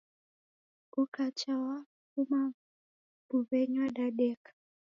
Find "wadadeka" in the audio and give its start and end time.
3.83-4.51